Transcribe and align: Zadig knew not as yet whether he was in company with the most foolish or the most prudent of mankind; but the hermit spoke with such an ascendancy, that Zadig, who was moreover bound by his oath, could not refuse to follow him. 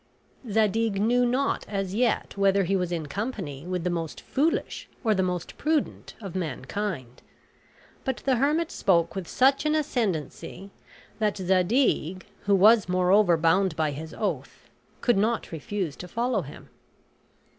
Zadig 0.51 0.99
knew 0.99 1.27
not 1.27 1.63
as 1.69 1.93
yet 1.93 2.35
whether 2.35 2.63
he 2.63 2.75
was 2.75 2.91
in 2.91 3.05
company 3.05 3.67
with 3.67 3.83
the 3.83 3.91
most 3.91 4.19
foolish 4.19 4.89
or 5.03 5.13
the 5.13 5.21
most 5.21 5.59
prudent 5.59 6.15
of 6.19 6.33
mankind; 6.33 7.21
but 8.03 8.17
the 8.25 8.37
hermit 8.37 8.71
spoke 8.71 9.13
with 9.13 9.27
such 9.27 9.63
an 9.63 9.75
ascendancy, 9.75 10.71
that 11.19 11.37
Zadig, 11.37 12.25
who 12.45 12.55
was 12.55 12.89
moreover 12.89 13.37
bound 13.37 13.75
by 13.75 13.91
his 13.91 14.11
oath, 14.15 14.71
could 15.01 15.17
not 15.17 15.51
refuse 15.51 15.95
to 15.97 16.07
follow 16.07 16.41
him. 16.41 16.69